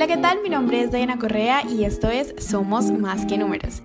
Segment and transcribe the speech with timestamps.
[0.00, 0.38] Hola, ¿qué tal?
[0.42, 3.82] Mi nombre es Diana Correa y esto es Somos Más que Números.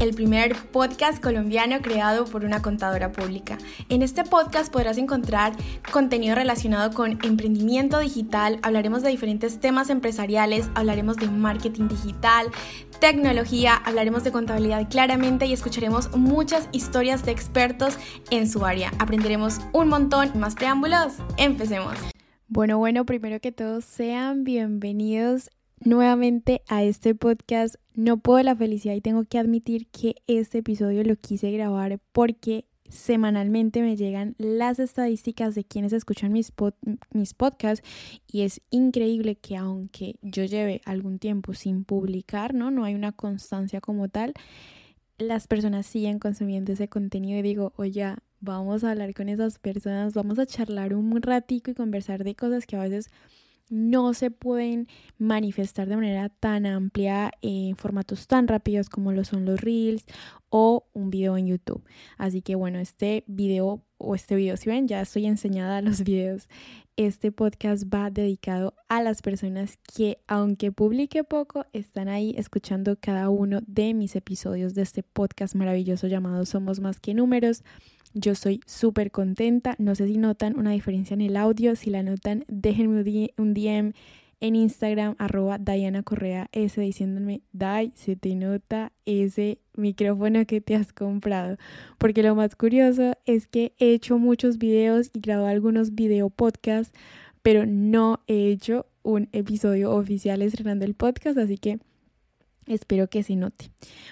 [0.00, 3.58] El primer podcast colombiano creado por una contadora pública.
[3.88, 5.52] En este podcast podrás encontrar
[5.92, 12.48] contenido relacionado con emprendimiento digital, hablaremos de diferentes temas empresariales, hablaremos de marketing digital,
[12.98, 17.98] tecnología, hablaremos de contabilidad claramente y escucharemos muchas historias de expertos
[18.30, 18.90] en su área.
[18.98, 20.32] Aprenderemos un montón.
[20.34, 22.11] Más preámbulos, empecemos.
[22.54, 25.48] Bueno, bueno, primero que todo, sean bienvenidos
[25.80, 27.76] nuevamente a este podcast.
[27.94, 32.66] No puedo la felicidad y tengo que admitir que este episodio lo quise grabar porque
[32.90, 36.52] semanalmente me llegan las estadísticas de quienes escuchan mis,
[37.14, 37.88] mis podcasts
[38.30, 42.70] y es increíble que aunque yo lleve algún tiempo sin publicar, ¿no?
[42.70, 44.34] No hay una constancia como tal,
[45.16, 50.14] las personas siguen consumiendo ese contenido y digo, oye, vamos a hablar con esas personas,
[50.14, 53.08] vamos a charlar un ratico y conversar de cosas que a veces
[53.70, 59.46] no se pueden manifestar de manera tan amplia en formatos tan rápidos como lo son
[59.46, 60.04] los reels
[60.50, 61.82] o un video en YouTube.
[62.18, 66.00] Así que bueno, este video o este video, si ven, ya estoy enseñada a los
[66.04, 66.48] videos.
[66.96, 73.30] Este podcast va dedicado a las personas que, aunque publique poco, están ahí escuchando cada
[73.30, 77.62] uno de mis episodios de este podcast maravilloso llamado Somos Más que Números.
[78.14, 79.74] Yo estoy súper contenta.
[79.78, 81.76] No sé si notan una diferencia en el audio.
[81.76, 83.92] Si la notan, déjenme un DM
[84.42, 90.74] en Instagram, arroba Diana Correa S, diciéndome, Dai, se te nota ese micrófono que te
[90.74, 91.58] has comprado.
[91.96, 96.92] Porque lo más curioso es que he hecho muchos videos y grabado algunos video podcasts,
[97.42, 101.78] pero no he hecho un episodio oficial estrenando el podcast, así que
[102.66, 103.70] espero que se note.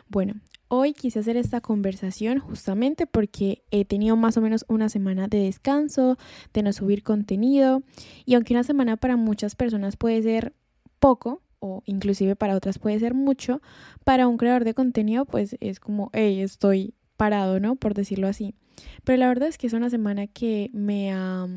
[0.09, 0.35] Bueno,
[0.73, 5.39] Hoy quise hacer esta conversación justamente porque he tenido más o menos una semana de
[5.39, 6.17] descanso,
[6.55, 7.83] de no subir contenido
[8.25, 10.55] y aunque una semana para muchas personas puede ser
[11.01, 13.61] poco o inclusive para otras puede ser mucho,
[14.05, 17.75] para un creador de contenido pues es como, hey, estoy parado, ¿no?
[17.75, 18.55] Por decirlo así.
[19.03, 21.49] Pero la verdad es que es una semana que me ha,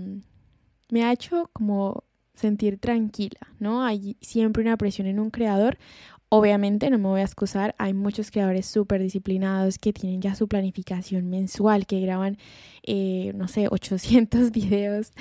[0.90, 2.04] me ha hecho como
[2.34, 3.84] sentir tranquila, ¿no?
[3.84, 5.78] Hay siempre una presión en un creador
[6.36, 10.48] Obviamente no me voy a excusar, hay muchos creadores súper disciplinados que tienen ya su
[10.48, 12.40] planificación mensual, que graban,
[12.82, 15.12] eh, no sé, 800 videos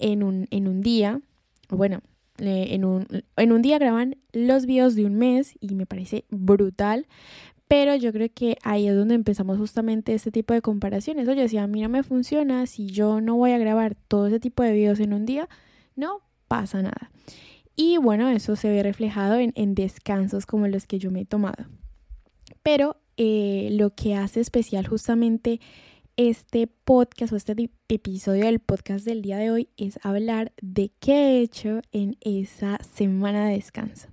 [0.00, 1.20] en un, en un día.
[1.68, 2.00] Bueno,
[2.38, 3.06] en, un,
[3.36, 7.06] en un día graban los videos de un mes y me parece brutal.
[7.68, 11.28] Pero yo creo que ahí es donde empezamos justamente este tipo de comparaciones.
[11.28, 14.40] Oye, si a mí no me funciona, si yo no voy a grabar todo ese
[14.40, 15.48] tipo de videos en un día,
[15.94, 17.12] no pasa nada.
[17.76, 21.66] Y bueno, eso se ve reflejado en, descansos como los que yo me he tomado.
[22.62, 25.60] Pero eh, lo que hace especial justamente
[26.16, 31.12] este podcast o este episodio del podcast del día de hoy es hablar de qué
[31.12, 34.08] he hecho en esa semana de descanso.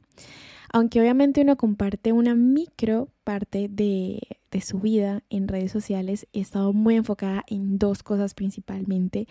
[0.74, 4.20] Aunque obviamente uno comparte una micro parte de,
[4.52, 9.28] de, su vida en redes sociales, he estado muy enfocada en dos cosas principalmente,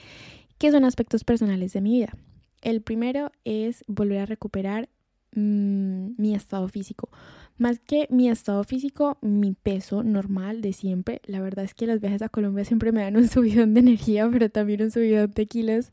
[0.56, 2.14] que son aspectos personales de mi vida.
[2.62, 4.88] El primero es volver a recuperar
[5.34, 7.10] mm, mi estado físico.
[7.58, 11.20] Más que mi estado físico, mi peso normal de siempre.
[11.26, 14.28] La verdad es que los viajes a Colombia siempre me dan un subidón de energía,
[14.32, 15.90] pero también un subidón de kilos.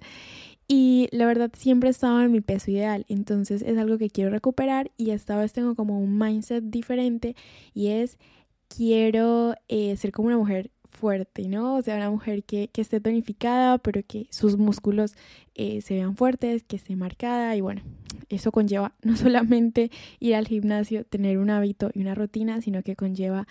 [0.67, 3.05] Y la verdad siempre estaba en mi peso ideal.
[3.09, 7.35] Entonces es algo que quiero recuperar y esta vez tengo como un mindset diferente
[7.73, 8.19] y es
[8.67, 11.75] quiero eh, ser como una mujer fuerte, ¿no?
[11.75, 15.15] O sea, una mujer que, esté tonificada, pero que sus músculos
[15.55, 17.81] eh, se vean fuertes, que esté marcada y bueno,
[18.29, 22.95] eso conlleva no solamente ir al gimnasio, tener un hábito y una rutina, sino que
[22.95, 23.47] conlleva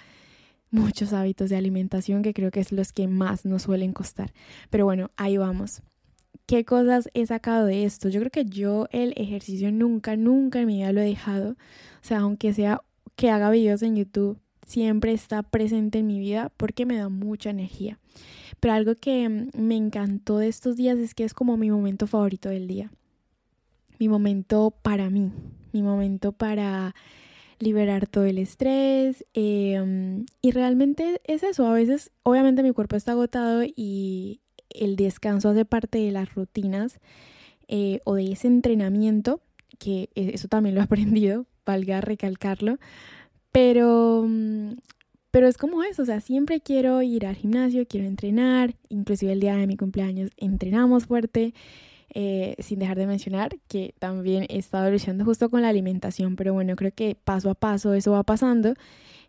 [0.70, 4.32] muchos hábitos de alimentación que creo que es los que más nos suelen costar.
[4.70, 5.82] Pero bueno, ahí vamos.
[6.46, 8.08] ¿Qué cosas he sacado de esto?
[8.08, 11.52] Yo creo que yo el ejercicio nunca, nunca en mi vida lo he dejado.
[11.52, 11.56] O
[12.02, 12.80] sea, aunque sea
[13.16, 17.50] que haga videos en YouTube siempre está presente en mi vida porque me da mucha
[17.50, 17.98] energía.
[18.60, 22.06] Pero algo que mm, me encantó de estos días es que es como mi momento
[22.06, 22.92] favorito del día.
[23.98, 25.32] Mi momento para mí,
[25.72, 26.94] mi momento para
[27.58, 29.24] liberar todo el estrés.
[29.32, 31.66] Em, y realmente es eso.
[31.66, 34.40] A veces, obviamente, mi cuerpo está agotado y
[34.70, 37.00] el descanso hace parte de las rutinas
[37.68, 39.40] eh, o de ese entrenamiento,
[39.78, 42.78] que e, eso también lo he aprendido, valga recalcarlo
[43.58, 44.74] pero, mm,
[45.32, 49.40] pero es como eso, o sea, siempre quiero ir al gimnasio, quiero entrenar, inclusive el
[49.40, 51.54] día de mi cumpleaños entrenamos fuerte,
[52.14, 56.54] eh, sin dejar de mencionar que también he estado luchando justo con la alimentación, pero
[56.54, 58.74] bueno, creo que paso a paso eso va pasando.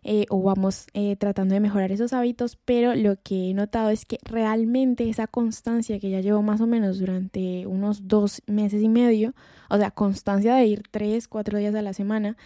[0.04, 4.04] eh, o vamos eh, tratando de mejorar esos hábitos, pero lo que he notado es
[4.06, 8.88] que realmente esa constancia que ya llevo más o menos durante unos dos meses y
[8.88, 9.34] medio,
[9.70, 12.36] o sea, constancia de ir tres, cuatro días a la semana,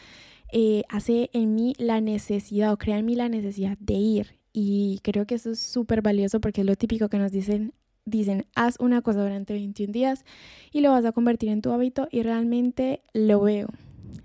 [0.54, 4.38] eh, hace en mí la necesidad o crea en mí la necesidad de ir.
[4.52, 7.74] Y creo que eso es súper valioso porque es lo típico que nos dicen
[8.06, 10.24] dicen, haz una cosa durante 21 días
[10.70, 13.68] y lo vas a convertir en tu hábito y realmente lo veo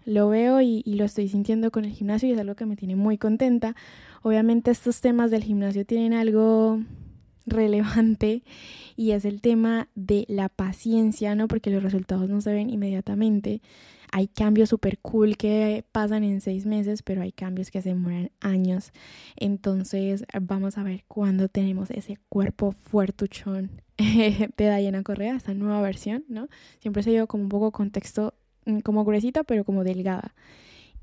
[0.05, 2.95] lo veo y, lo estoy sintiendo con el gimnasio y es algo que me tiene
[2.95, 3.75] muy contenta.
[4.21, 6.79] Obviamente estos temas del gimnasio tienen algo
[7.49, 8.43] relevante
[8.95, 11.47] y es el tema de la paciencia, ¿no?
[11.47, 13.61] Porque los resultados no se ven inmediatamente.
[14.11, 18.31] Hay cambios súper cool que pasan en seis meses, pero hay cambios que se demoran
[18.39, 18.91] años.
[19.35, 26.25] Entonces vamos a ver cuándo tenemos ese cuerpo fuertuchón de Diana Correa, esa nueva versión,
[26.27, 26.47] ¿no?
[26.79, 28.33] Siempre se dio como un poco contexto
[28.69, 30.33] Mm, como gruesita, pero como delgada.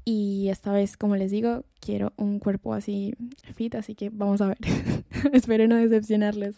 [0.08, 3.14] Y esta vez, como les digo, quiero un cuerpo así
[3.56, 4.58] fit, así que vamos a ver.
[5.32, 6.56] Espero no decepcionarles.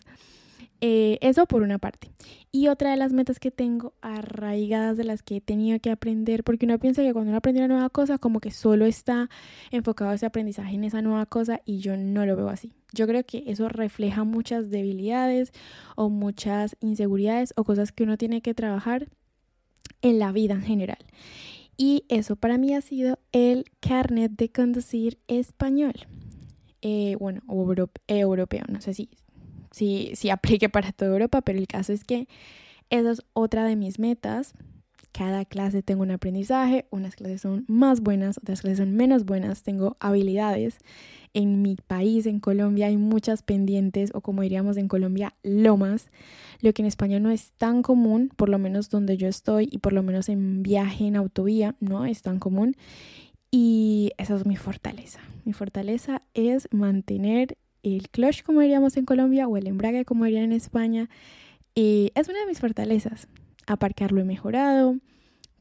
[0.82, 2.10] Eh, eso por una parte.
[2.52, 6.44] Y otra de las metas que tengo arraigadas de las que he tenido que aprender,
[6.44, 9.30] porque uno piensa que cuando uno aprende una nueva cosa, como que solo está
[9.70, 12.74] enfocado ese aprendizaje en esa nueva cosa y yo no lo veo así.
[12.92, 15.52] Yo creo que eso refleja muchas debilidades
[15.96, 19.08] o muchas inseguridades o cosas que uno tiene que trabajar
[20.02, 20.98] en la vida en general.
[21.80, 25.94] Y eso para mí ha sido el carnet de conducir español.
[26.82, 27.40] Eh, bueno,
[28.08, 29.10] europeo, no sé si,
[29.70, 32.26] si, si aplique para toda Europa, pero el caso es que
[32.90, 34.54] esa es otra de mis metas.
[35.12, 39.62] Cada clase tengo un aprendizaje, unas clases son más buenas, otras clases son menos buenas,
[39.62, 40.78] tengo habilidades
[41.34, 46.08] en mi país, en Colombia, hay muchas pendientes o como diríamos en Colombia, lomas,
[46.60, 49.78] lo que en España no es tan común, por lo menos donde yo estoy y
[49.78, 52.76] por lo menos en viaje en autovía, no es tan común.
[53.50, 55.20] Y esa es mi fortaleza.
[55.44, 60.44] Mi fortaleza es mantener el clutch, como diríamos en Colombia, o el embrague, como dirían
[60.44, 61.08] en España.
[61.74, 63.28] Y es una de mis fortalezas.
[63.66, 64.96] Aparcarlo he mejorado.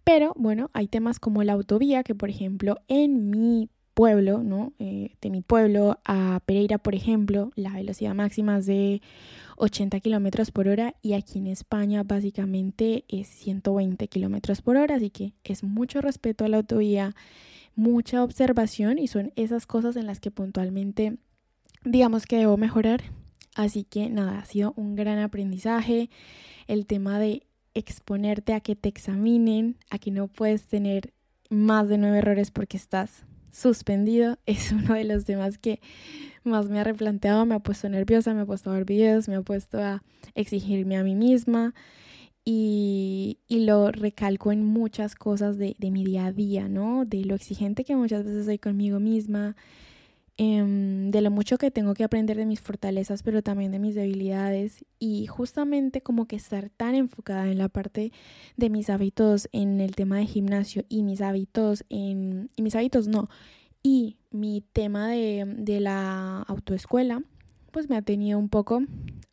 [0.04, 4.74] Pero bueno, hay temas como la autovía, que por ejemplo en mi pueblo, ¿no?
[4.78, 9.02] Eh, de mi pueblo a Pereira, por ejemplo, la velocidad máxima es de
[9.56, 15.10] 80 kilómetros por hora y aquí en España básicamente es 120 kilómetros por hora, así
[15.10, 17.16] que es mucho respeto a la autovía,
[17.76, 21.18] mucha observación y son esas cosas en las que puntualmente
[21.84, 23.02] digamos que debo mejorar.
[23.56, 26.12] Así que nada, ha sido un gran aprendizaje
[26.68, 31.16] el tema de exponerte a que te examinen, a que no puedes tener
[31.50, 33.26] más de nueve errores porque estás
[33.58, 35.80] suspendido es uno de los temas que
[36.44, 39.36] más me ha replanteado, me ha puesto nerviosa, me ha puesto a ver videos, me
[39.36, 40.04] ha puesto a
[40.36, 41.74] exigirme a mí misma
[42.46, 47.04] y, lo recalco en muchas cosas de, de mi día a día, ¿no?
[47.04, 49.58] De lo exigente que muchas veces soy conmigo misma,
[50.40, 53.96] Em, de lo mucho que tengo que aprender de mis fortalezas, pero también de mis
[53.96, 58.12] debilidades y justamente como que estar tan enfocada en la parte
[58.56, 63.08] de mis hábitos en el tema de gimnasio y mis hábitos en, y mis hábitos
[63.08, 63.30] no,
[63.82, 67.24] y mi tema de, de la autoescuela,
[67.72, 68.84] pues me ha tenido un poco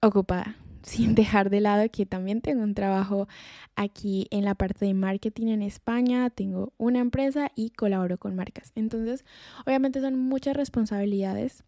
[0.01, 3.26] ocupada sin dejar de lado que también tengo un trabajo
[3.75, 8.72] aquí en la parte de marketing en España, tengo una empresa y colaboro con marcas.
[8.75, 9.25] Entonces,
[9.66, 11.64] obviamente son muchas responsabilidades,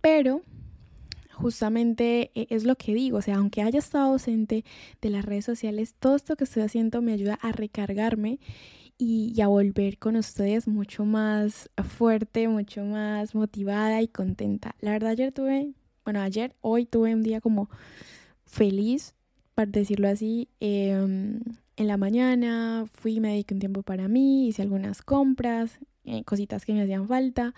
[0.00, 0.42] pero
[1.32, 4.64] justamente e, es lo que digo, o sea, aunque haya estado ausente
[5.02, 8.38] de las redes sociales, todo esto que estoy haciendo me ayuda a recargarme
[8.96, 14.76] y, a volver con ustedes mucho más fuerte, mucho más motivada y contenta.
[14.80, 15.72] La verdad, ayer tuve
[16.04, 17.68] bueno, ayer, hoy tuve un día como
[18.44, 19.14] feliz,
[19.54, 20.48] para decirlo así.
[20.60, 21.40] Em,
[21.76, 26.64] en la mañana fui, me dediqué un tiempo para mí, hice algunas compras, eh, cositas
[26.64, 27.54] que me hacían falta.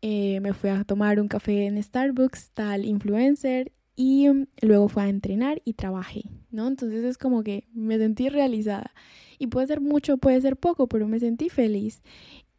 [0.00, 4.26] Eh, me fui a tomar un café en Starbucks, tal influencer, y
[4.62, 6.66] luego fui a entrenar y trabajé, ¿no?
[6.66, 8.92] Entonces es como que me sentí realizada.
[9.38, 12.02] Y puede ser mucho, puede ser poco, pero me sentí feliz.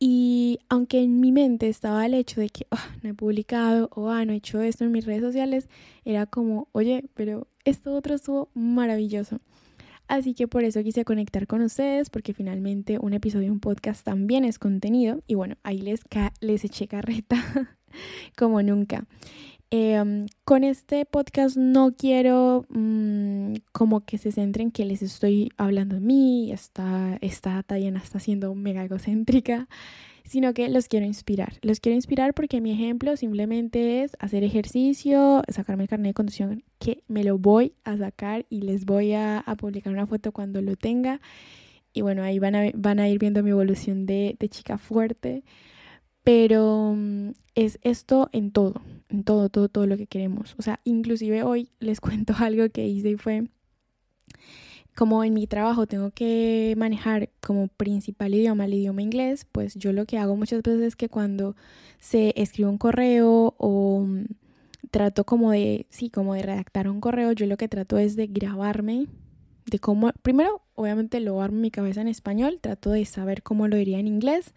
[0.05, 4.09] Y aunque en mi mente estaba el hecho de que ah, no he publicado o
[4.09, 5.69] ah, no he hecho esto en mis redes sociales,
[6.03, 9.39] era como, oye, pero esto otro estuvo maravilloso.
[10.09, 14.03] Así que por eso quise conectar con ustedes, porque finalmente un episodio de un podcast
[14.03, 15.21] también es contenido.
[15.25, 16.01] Y bueno, ahí les,
[16.41, 17.37] les eché carreta
[18.37, 19.05] como nunca.
[19.75, 25.95] Em, con este podcast no quiero mm, como que se centren que les estoy hablando
[25.95, 29.67] de mí, está, esta Tayana está siendo mega egocéntrica,
[30.25, 31.53] sino que los quiero inspirar.
[31.63, 36.63] Los quiero inspirar porque mi ejemplo simplemente es hacer ejercicio, sacarme el carnet de conducción,
[36.77, 40.75] que me lo voy a sacar y les voy a, publicar una foto cuando lo
[40.75, 41.19] tenga.
[41.93, 45.43] Y bueno, ahí van a, van a ir viendo mi evolución de chica fuerte
[46.23, 50.55] Pero mm, es esto en todo, en todo, todo, todo lo que queremos.
[50.57, 53.47] O sea, inclusive hoy les cuento algo que hice y fue
[54.95, 59.91] como en mi trabajo tengo que manejar como principal idioma el idioma inglés, pues yo
[59.91, 61.55] lo que hago muchas veces es que cuando
[61.99, 64.25] se escribe un correo o mm,
[64.91, 68.27] trato como de, sí, como de redactar un correo, yo lo que trato es de
[68.27, 69.07] grabarme,
[69.65, 73.67] de cómo, primero, obviamente lo armo en mi cabeza en español, trato de saber cómo
[73.67, 74.53] lo diría en inglés,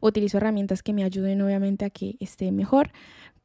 [0.00, 2.90] utilizo herramientas que me ayuden obviamente a que esté mejor,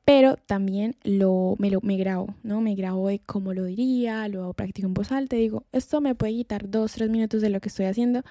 [0.06, 2.60] pero también lo, me, lo, me grabo, ¿no?
[2.62, 6.34] Me grabo de cómo lo diría, lo practico en voz alta, digo, esto me puede
[6.34, 8.24] quitar dos, tres minutos de lo que estoy haciendo,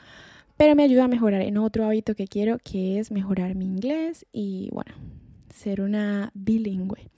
[0.56, 4.26] pero me ayuda a mejorar en otro hábito que quiero, que es mejorar mi inglés
[4.32, 4.94] y, bueno,
[5.54, 7.08] ser una bilingüe.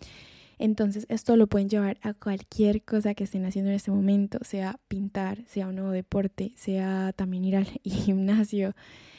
[0.63, 4.79] Entonces, esto lo pueden llevar a cualquier cosa que estén haciendo en este momento, sea
[4.87, 8.77] pintar, sea un nuevo deporte, sea también ir al gimnasio,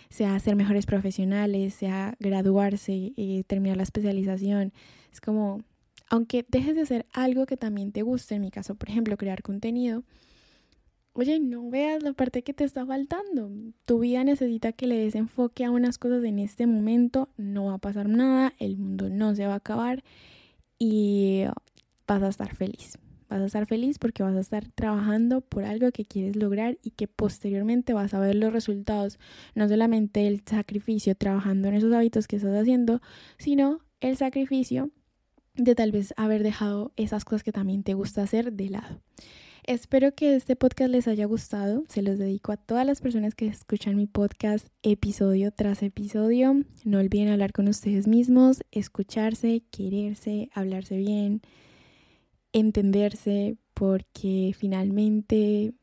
[0.10, 4.72] sea ser mejores profesionales, sea graduarse y terminar la especialización.
[5.12, 5.62] Es como,
[6.10, 9.42] aunque dejes de hacer algo que también te guste, en mi caso, por ejemplo, crear
[9.42, 10.06] contenido,
[11.12, 13.52] oye, no veas la parte que te está faltando.
[13.86, 17.74] Tu vida necesita que le des enfoque a unas cosas en este momento, no va
[17.74, 20.06] a pasar nada, el mundo no se va a acabar
[20.86, 21.46] y
[22.06, 22.98] vas a estar feliz.
[23.30, 26.92] Vas a estar feliz porque vas a estar trabajando por algo que quieres lograr y
[26.92, 29.18] que posteriormente vas a ver los resultados,
[29.56, 33.02] no solamente el sacrificio trabajando en esos hábitos que estás haciendo,
[33.38, 34.90] sino el sacrificio
[35.56, 39.00] de tal vez haber dejado esas cosas que también te gusta hacer de lado.
[39.66, 41.86] Espero que este podcast les haya gustado.
[41.88, 46.64] Se los dedico a todas las personas que escuchan mi podcast episodio tras episodio.
[46.84, 51.42] No olviden hablar con ustedes mismos, escucharse, quererse, hablarse bien,
[52.52, 55.74] entenderse porque finalmente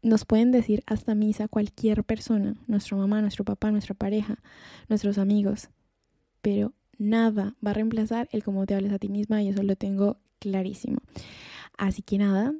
[0.00, 4.38] nos pueden decir hasta misa cualquier persona, nuestra mamá, nuestro papá, nuestra pareja,
[4.88, 5.68] nuestros amigos,
[6.40, 9.76] pero nada va a reemplazar el cómo te hables a ti misma y eso lo
[9.76, 11.00] tengo clarísimo.
[11.76, 12.54] Así que nada,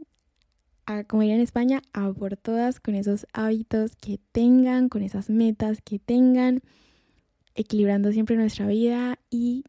[1.06, 5.80] como ir en España, a por todas con esos hábitos que tengan, con esas metas
[5.82, 6.60] que tengan,
[7.54, 9.64] equilibrando siempre nuestra vida y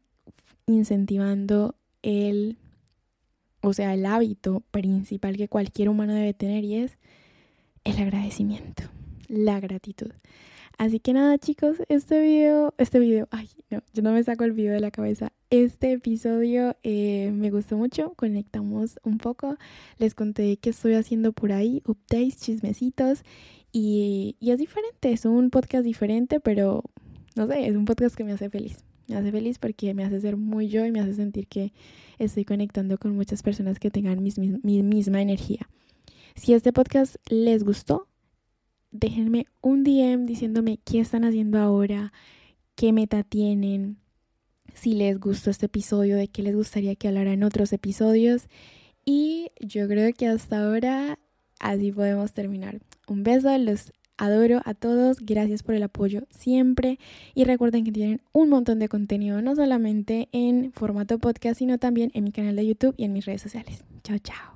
[0.66, 2.58] incentivando el
[3.66, 6.98] o sea, el hábito principal que cualquier humano debe tener y es
[7.82, 8.84] el agradecimiento,
[9.28, 10.12] la gratitud.
[10.78, 14.52] Así que nada, chicos, este video, este video, ay, no, yo no me saco el
[14.52, 15.32] video de la cabeza.
[15.48, 19.56] Este episodio eh, me gustó mucho, conectamos un poco,
[19.98, 23.22] les conté qué estoy haciendo por ahí, updates, chismecitos,
[23.72, 26.84] y, y es diferente, es un podcast diferente, pero
[27.36, 28.84] no sé, es un podcast que me hace feliz.
[29.08, 31.72] Me hace feliz porque me hace ser muy yo y me hace sentir que
[32.18, 35.68] estoy conectando con muchas personas que tengan mi, misma energía.
[36.34, 38.08] Si este podcast les gustó,
[38.90, 42.12] déjenme un DM diciéndome qué están haciendo ahora,
[42.74, 43.98] qué meta tienen,
[44.74, 48.48] si les gustó este episodio, de qué les gustaría que hablara en otros episodios.
[49.04, 51.18] Y yo creo que hasta ahora
[51.60, 52.80] así podemos terminar.
[53.08, 56.98] Un beso, los Adoro a todos, gracias por el apoyo siempre
[57.34, 62.10] y recuerden que tienen un montón de contenido, no solamente en formato podcast, sino también
[62.14, 63.84] en mi canal de YouTube y en mis redes sociales.
[64.02, 64.55] Chao, chao.